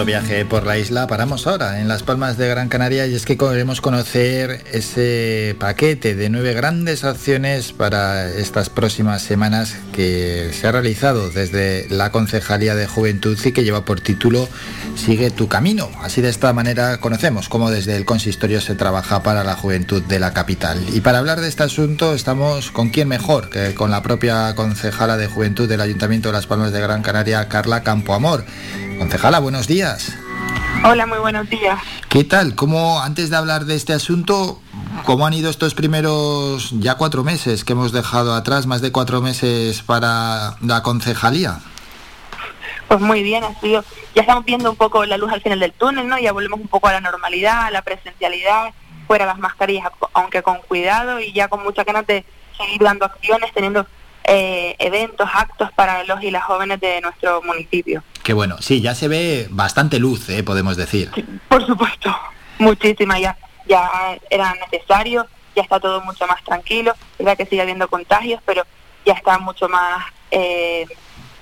[0.00, 3.26] nuestro viaje por la isla paramos ahora en Las Palmas de Gran Canaria y es
[3.26, 10.66] que queremos conocer ese paquete de nueve grandes acciones para estas próximas semanas que se
[10.66, 14.48] ha realizado desde la Concejalía de Juventud y que lleva por título
[14.96, 15.90] Sigue tu camino.
[16.02, 20.18] Así de esta manera conocemos cómo desde el consistorio se trabaja para la juventud de
[20.18, 20.78] la capital.
[20.94, 25.18] Y para hablar de este asunto estamos con quién mejor que con la propia concejala
[25.18, 28.44] de Juventud del Ayuntamiento de Las Palmas de Gran Canaria, Carla Campoamor.
[29.00, 30.14] Concejala, buenos días.
[30.84, 31.80] Hola, muy buenos días.
[32.10, 32.54] ¿Qué tal?
[32.54, 34.60] ¿Cómo, antes de hablar de este asunto,
[35.06, 39.22] cómo han ido estos primeros ya cuatro meses que hemos dejado atrás, más de cuatro
[39.22, 41.60] meses para la concejalía?
[42.88, 43.82] Pues muy bien, ha sido,
[44.14, 46.18] ya estamos viendo un poco la luz al final del túnel, ¿no?
[46.18, 48.74] Ya volvemos un poco a la normalidad, a la presencialidad,
[49.06, 52.26] fuera las mascarillas, aunque con cuidado y ya con mucha ganas de
[52.58, 53.86] seguir dando acciones, teniendo
[54.24, 58.04] eh, eventos, actos para los y las jóvenes de nuestro municipio.
[58.22, 61.10] Qué bueno, sí, ya se ve bastante luz, eh, podemos decir.
[61.48, 62.14] por supuesto,
[62.58, 65.26] muchísima, ya, ya era necesario,
[65.56, 68.64] ya está todo mucho más tranquilo, es verdad que sigue habiendo contagios, pero
[69.06, 70.86] ya está mucho más eh,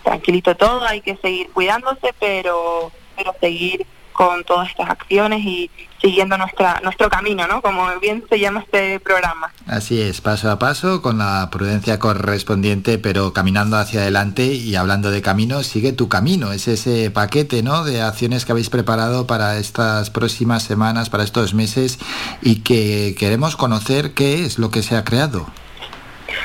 [0.03, 3.87] tranquilito todo, hay que seguir cuidándose, pero, pero seguir
[4.19, 5.71] con todas estas acciones y
[6.03, 7.63] siguiendo nuestra nuestro camino, ¿no?
[7.63, 9.53] Como bien se llama este programa.
[9.69, 15.13] Así es, paso a paso, con la prudencia correspondiente, pero caminando hacia adelante y hablando
[15.13, 16.51] de camino, sigue tu camino.
[16.51, 17.85] Es ese paquete, ¿no?
[17.85, 22.01] De acciones que habéis preparado para estas próximas semanas, para estos meses
[22.43, 25.47] y que queremos conocer qué es lo que se ha creado.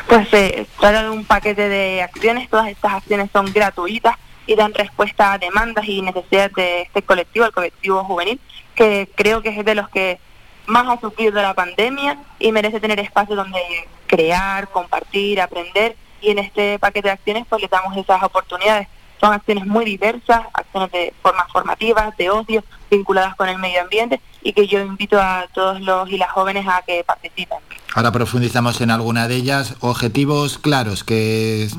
[0.07, 4.73] Pues se trata de un paquete de acciones, todas estas acciones son gratuitas y dan
[4.73, 8.39] respuesta a demandas y necesidades de este colectivo, el colectivo juvenil,
[8.75, 10.19] que creo que es de los que
[10.66, 13.59] más ha sufrido de la pandemia y merece tener espacio donde
[14.08, 18.88] crear, compartir, aprender y en este paquete de acciones pues le damos esas oportunidades.
[19.19, 24.19] Son acciones muy diversas, acciones de formas formativas, de ocio, vinculadas con el medio ambiente
[24.43, 27.59] y que yo invito a todos los y las jóvenes a que participen.
[27.95, 29.75] Ahora profundizamos en alguna de ellas.
[29.79, 31.69] Objetivos claros que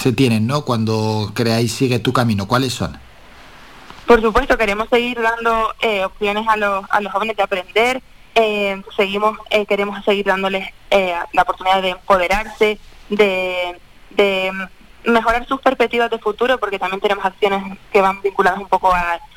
[0.00, 0.64] se tienen, ¿no?
[0.64, 2.98] Cuando creáis Sigue tu camino, ¿cuáles son?
[4.06, 8.02] Por supuesto, queremos seguir dando eh, opciones a los, a los jóvenes de aprender.
[8.34, 10.68] Eh, seguimos, eh, queremos seguir dándoles
[11.32, 12.78] la oportunidad de empoderarse,
[13.08, 14.52] de, de
[15.04, 18.92] mejorar sus perspectivas de futuro, porque también tenemos acciones que van vinculadas un poco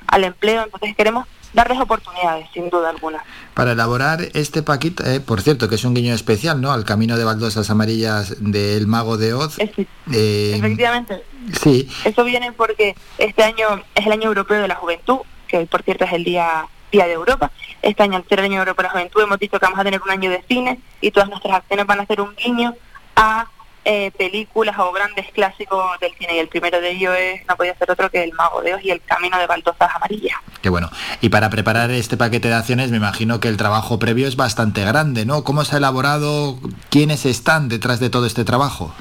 [0.07, 0.63] al empleo.
[0.63, 3.23] Entonces queremos darles oportunidades, sin duda alguna.
[3.55, 6.71] Para elaborar este paquete, eh, por cierto, que es un guiño especial, ¿no?
[6.71, 9.57] Al camino de baldosas amarillas del Mago de Oz.
[9.59, 11.23] Eh, efectivamente.
[11.61, 11.89] Sí.
[12.05, 15.17] Eso viene porque este año es el año europeo de la juventud,
[15.47, 17.51] que por cierto es el día Día de Europa.
[17.81, 20.09] Este año, el año europeo de la juventud, hemos dicho que vamos a tener un
[20.09, 22.75] año de cine y todas nuestras acciones van a ser un guiño
[23.17, 23.47] a
[23.89, 27.73] eh, películas o grandes clásicos del cine y el primero de ellos es, no podía
[27.77, 30.37] ser otro que El Mago de Oz y El Camino de Baldosas Amarillas.
[30.61, 30.89] Qué bueno.
[31.21, 34.83] Y para preparar este paquete de acciones me imagino que el trabajo previo es bastante
[34.83, 35.45] grande, ¿no?
[35.45, 36.59] ¿Cómo se ha elaborado?
[36.89, 38.93] ¿Quiénes están detrás de todo este trabajo?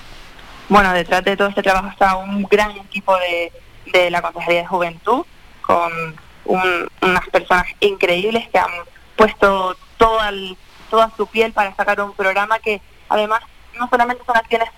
[0.69, 3.53] Bueno, detrás de todo este trabajo está un gran equipo de,
[3.91, 5.27] de la Consejería de Juventud
[5.63, 5.91] con
[6.45, 8.71] unas personas increíbles que han
[9.17, 10.31] puesto toda,
[10.89, 13.41] toda su piel para sacar un programa que además
[13.79, 14.69] no solamente son acciones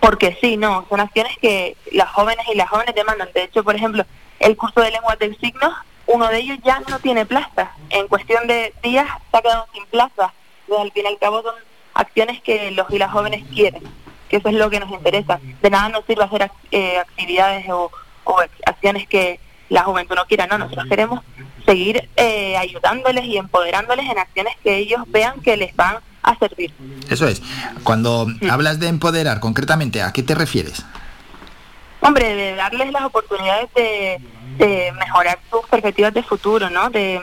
[0.00, 3.28] porque sí, no, son acciones que las jóvenes y las jóvenes demandan.
[3.32, 4.04] De hecho, por ejemplo,
[4.40, 5.72] el curso de lenguas del signo,
[6.06, 7.70] uno de ellos ya no tiene plaza.
[7.90, 10.32] En cuestión de días se ha quedado sin plaza.
[10.62, 11.54] Entonces, al fin y al cabo son
[11.94, 13.82] acciones que los y las jóvenes quieren,
[14.28, 15.40] que eso es lo que nos interesa.
[15.60, 17.90] De nada nos sirve hacer eh, actividades o,
[18.66, 21.20] acciones que la juventud no quiera, no, nosotros queremos
[21.64, 26.72] seguir eh, ayudándoles y empoderándoles en acciones que ellos vean que les van a servir.
[27.08, 27.42] Eso es.
[27.82, 30.84] Cuando hablas de empoderar, concretamente, ¿a qué te refieres?
[32.00, 34.20] Hombre, de darles las oportunidades de,
[34.98, 36.90] mejorar sus perspectivas de futuro, ¿no?
[36.90, 37.20] De,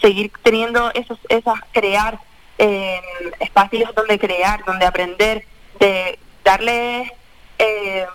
[0.00, 2.18] seguir teniendo esos, esas, crear
[2.58, 3.00] eh,
[3.38, 5.44] espacios donde crear, donde aprender,
[5.78, 7.08] de darles,
[7.58, 8.06] eh,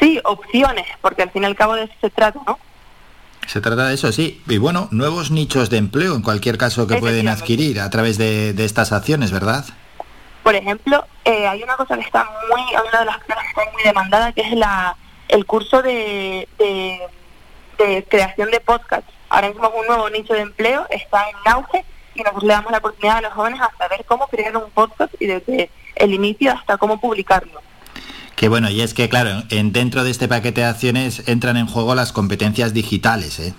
[0.00, 2.58] sí, opciones, porque al fin y al cabo de eso se trata, ¿no?
[3.46, 4.42] Se trata de eso, sí.
[4.48, 8.54] Y bueno, nuevos nichos de empleo en cualquier caso que pueden adquirir a través de,
[8.64, 9.64] estas acciones, ¿verdad?
[10.42, 13.72] Por ejemplo, eh, hay una cosa que está muy, una de las cosas que está
[13.72, 14.96] muy demandada, que es la
[15.28, 19.08] el curso de, de, creación de podcast.
[19.28, 21.84] Ahora mismo un nuevo nicho de empleo, está en auge
[22.14, 25.12] y nosotros le damos la oportunidad a los jóvenes a saber cómo crear un podcast
[25.20, 27.60] y desde el inicio hasta cómo publicarlo.
[28.36, 31.66] Que bueno, y es que claro, en, dentro de este paquete de acciones entran en
[31.66, 33.54] juego las competencias digitales, ¿eh?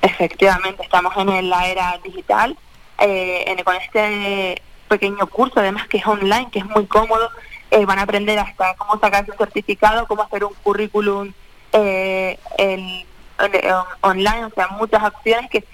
[0.00, 2.56] Efectivamente, estamos en la era digital,
[2.98, 7.28] eh, con este pequeño curso, además que es online, que es muy cómodo,
[7.70, 11.32] eh, van a aprender hasta cómo sacar su certificado, cómo hacer un currículum
[11.72, 12.38] eh,
[14.00, 15.64] online, o sea, muchas opciones que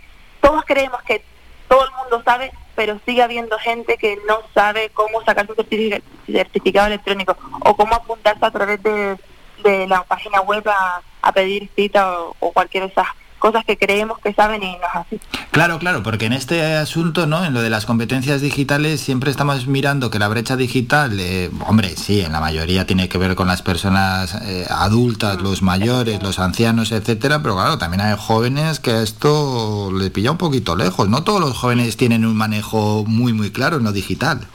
[0.40, 1.22] todos creemos que
[1.68, 2.52] todo el mundo sabe,
[2.82, 8.44] pero sigue habiendo gente que no sabe cómo sacar su certificado electrónico o cómo apuntarse
[8.44, 13.06] a través de, la página web a, pedir cita o, o cualquier de esas
[13.42, 15.20] cosas que creemos que saben y nos hacen.
[15.50, 17.44] Claro, claro, porque en este asunto, ¿no?
[17.44, 21.88] En lo de las competencias digitales siempre estamos mirando que la brecha digital, eh, hombre,
[21.96, 26.38] sí, en la mayoría tiene que ver con las personas eh, adultas, los mayores, los
[26.38, 31.08] ancianos, etcétera, pero claro, también hay jóvenes que esto le pilla un poquito lejos.
[31.08, 34.46] No todos los jóvenes tienen un manejo muy muy claro en lo digital.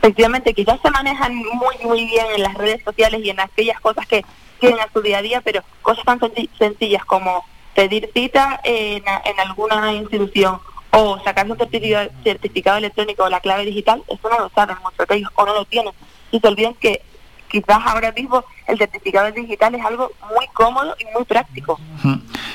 [0.00, 4.06] Efectivamente, quizás se manejan muy muy bien en las redes sociales y en aquellas cosas
[4.06, 4.24] que
[4.58, 6.18] tienen a su día a día, pero cosas tan
[6.58, 7.44] sencillas como
[7.74, 9.02] pedir cita en,
[9.38, 10.58] alguna institución
[10.92, 15.06] o sacar un certificado, certificado electrónico o la clave digital, eso no lo saben muchos
[15.06, 15.92] de ellos o no lo tienen.
[16.32, 17.02] Y se olviden que
[17.50, 21.78] quizás ahora mismo el certificado digital es algo muy cómodo y muy práctico.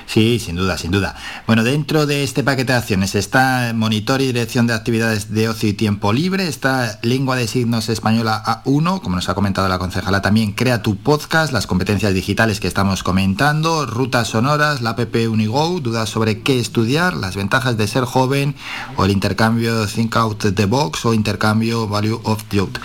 [0.06, 1.16] Sí, sin duda, sin duda.
[1.48, 5.70] Bueno, dentro de este paquete de acciones está monitor y dirección de actividades de ocio
[5.70, 10.22] y tiempo libre, está lengua de signos española A1, como nos ha comentado la concejala
[10.22, 15.80] también, crea tu podcast, las competencias digitales que estamos comentando, rutas sonoras, la app Unigo,
[15.82, 18.56] dudas sobre qué estudiar, las ventajas de ser joven
[18.96, 22.78] o el intercambio Think Out the Box o intercambio Value of Youth.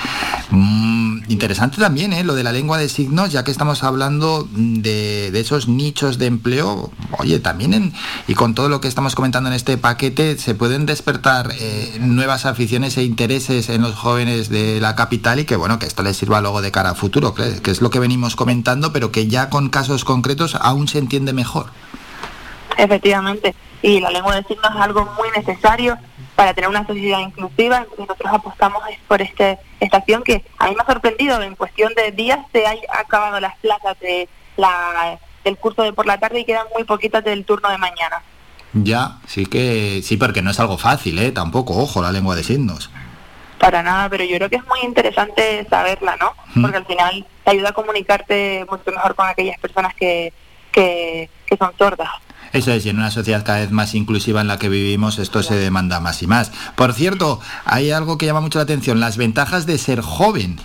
[0.51, 2.25] Mm, interesante también ¿eh?
[2.25, 6.91] lo de la lengua de signos, ya que estamos hablando de, esos nichos de empleo
[7.19, 7.93] oye, también en,
[8.27, 12.47] y con todo lo que estamos comentando en este paquete, se pueden despertar eh, nuevas
[12.47, 16.17] aficiones e intereses en los jóvenes de la capital y que bueno, que esto les
[16.17, 19.51] sirva luego de cara a futuro, que es lo que venimos comentando, pero que ya
[19.51, 21.67] con casos concretos aún se entiende mejor.
[22.77, 25.97] Efectivamente, y la lengua de signos es algo muy necesario
[26.41, 30.81] para tener una sociedad inclusiva, nosotros apostamos por este, esta acción que a mí me
[30.81, 34.27] ha sorprendido, en cuestión de días se han acabado las plazas de
[34.57, 38.23] la del curso de por la tarde y quedan muy poquitas del turno de mañana.
[38.73, 41.31] Ya, sí que sí, porque no es algo fácil, ¿eh?
[41.31, 42.91] Tampoco, ojo, la lengua de signos.
[43.59, 46.33] Para nada, pero yo creo que es muy interesante saberla, ¿no?
[46.59, 50.33] Porque al final te ayuda a comunicarte mucho mejor con aquellas personas que,
[50.73, 52.09] que, que son sordas.
[52.53, 55.43] Eso es, y en una sociedad cada vez más inclusiva en la que vivimos, esto
[55.43, 56.51] se demanda más y más.
[56.75, 60.59] Por cierto, hay algo que llama mucho la atención, las ventajas de ser joven.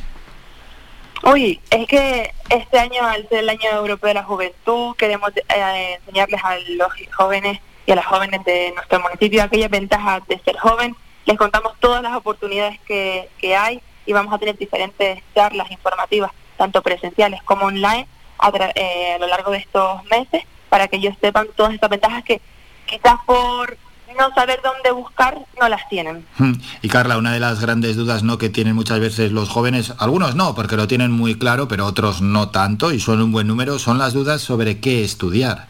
[1.24, 6.00] Uy, es que este año, al ser el año europeo de la juventud, queremos eh,
[6.00, 10.58] enseñarles a los jóvenes y a las jóvenes de nuestro municipio aquellas ventajas de ser
[10.58, 10.96] joven.
[11.26, 16.82] Les contamos todas las oportunidades que, hay y vamos a tener diferentes charlas informativas, tanto
[16.82, 18.08] presenciales como online,
[18.40, 22.24] a, eh, a lo largo de estos meses, para que ellos sepan todas estas ventajas
[22.24, 22.42] que
[22.86, 23.78] quizás por
[24.18, 26.26] no saber dónde buscar, no las tienen.
[26.38, 26.54] Hmm.
[26.82, 28.38] Y Carla, una de las grandes dudas ¿no?
[28.38, 32.22] que tienen muchas veces los jóvenes, algunos no, porque lo tienen muy claro, pero otros
[32.22, 35.68] no tanto, y son un buen número, son las dudas sobre qué estudiar.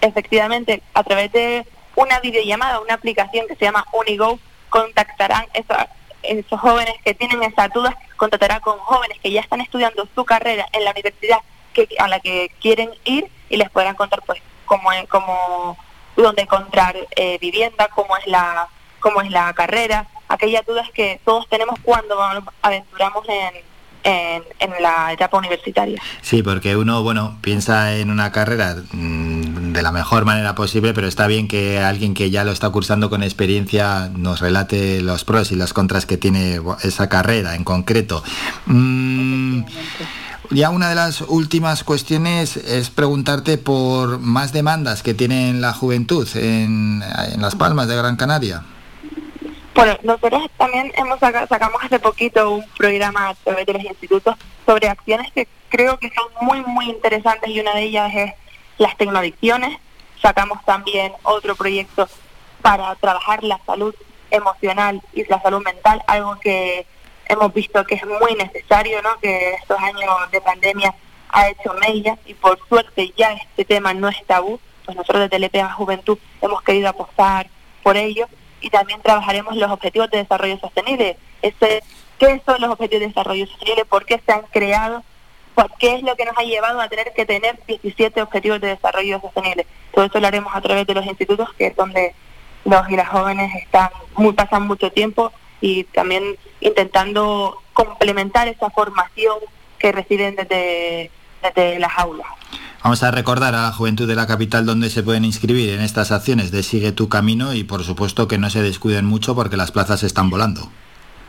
[0.00, 1.66] Efectivamente, a través de
[1.96, 5.46] una videollamada, una aplicación que se llama Unigo, contactarán
[6.22, 10.66] esos jóvenes que tienen esas dudas, contactará con jóvenes que ya están estudiando su carrera
[10.72, 11.38] en la universidad
[11.72, 15.76] que, a la que quieren ir y les podrán contar pues cómo, cómo
[16.16, 18.68] dónde encontrar eh, vivienda, cómo es la
[19.00, 22.18] cómo es la carrera, aquellas dudas que todos tenemos cuando
[22.60, 23.54] aventuramos en,
[24.02, 26.00] en, la etapa universitaria.
[26.22, 31.06] Sí, porque uno, bueno, piensa en una carrera mm, de la mejor manera posible, pero
[31.06, 35.52] está bien que alguien que ya lo está cursando con experiencia nos relate los pros
[35.52, 38.22] y las contras que tiene esa carrera en concreto.
[38.66, 39.62] Mm,
[40.50, 46.28] ya una de las últimas cuestiones es preguntarte por más demandas que tiene la juventud
[46.34, 47.00] en,
[47.38, 48.62] Las Palmas de Gran Canaria.
[49.74, 54.34] Bueno, nosotros también hemos sacamos hace poquito un programa a través de los institutos
[54.64, 58.32] sobre acciones que creo que son muy, muy interesantes y una de ellas es
[58.78, 59.78] las tecnoadicciones.
[60.22, 62.08] Sacamos también otro proyecto
[62.62, 63.94] para trabajar la salud
[64.30, 66.86] emocional y la salud mental, algo que
[67.28, 69.18] hemos visto que es muy necesario, ¿no?
[69.20, 70.94] que estos años de pandemia
[71.28, 75.44] ha hecho mella y por suerte ya este tema no es tabú, pues nosotros desde
[75.44, 77.48] LPA Juventud hemos querido apostar
[77.82, 78.26] por ello
[78.60, 81.16] y también trabajaremos los objetivos de desarrollo sostenible.
[82.18, 83.84] ¿Qué son los objetivos de desarrollo sostenible?
[83.84, 85.04] ¿Por qué se han creado?
[85.54, 88.68] ¿Por qué es lo que nos ha llevado a tener que tener 17 objetivos de
[88.68, 89.66] desarrollo sostenible?
[89.92, 92.14] Todo eso lo haremos a través de los institutos, que es donde
[92.64, 99.38] los y las jóvenes están muy pasan mucho tiempo y también intentando complementar esa formación
[99.78, 101.10] que reciben desde,
[101.42, 102.26] desde las aulas.
[102.82, 106.12] Vamos a recordar a la juventud de la capital donde se pueden inscribir en estas
[106.12, 109.72] acciones de Sigue tu camino y por supuesto que no se descuiden mucho porque las
[109.72, 110.70] plazas están volando.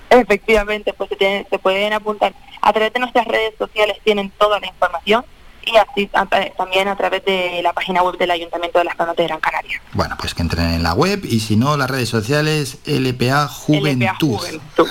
[0.10, 2.34] Efectivamente, pues se, se pueden apuntar.
[2.62, 5.26] A través de nuestras redes sociales tienen toda la información
[5.68, 6.10] y así
[6.58, 9.82] también a través de la página web del Ayuntamiento de Las Palmas de Gran Canaria.
[9.94, 14.40] Bueno, pues que entren en la web y si no, las redes sociales LPA Juventud.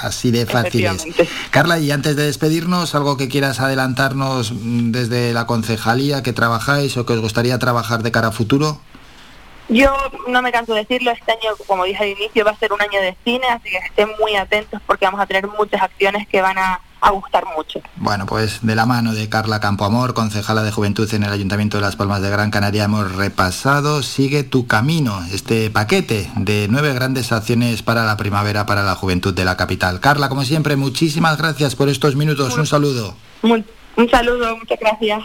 [0.02, 1.06] Así de fáciles.
[1.50, 7.06] Carla, y antes de despedirnos, algo que quieras adelantarnos desde la concejalía que trabajáis o
[7.06, 8.80] que os gustaría trabajar de cara a futuro.
[9.68, 9.92] Yo
[10.28, 12.80] no me canso de decirlo, este año, como dije al inicio, va a ser un
[12.80, 16.40] año de cine, así que estén muy atentos porque vamos a tener muchas acciones que
[16.40, 17.80] van a, gustar mucho.
[17.96, 21.82] Bueno, pues de la mano de Carla Campoamor, concejala de Juventud en el Ayuntamiento de
[21.82, 27.32] Las Palmas de Gran Canaria, hemos repasado Sigue tu camino, este paquete de nueve grandes
[27.32, 30.00] acciones para la primavera para la juventud de la capital.
[30.00, 32.56] Carla, como siempre, muchísimas gracias por estos minutos.
[32.56, 33.16] Un saludo.
[33.42, 35.22] un saludo, muchas gracias.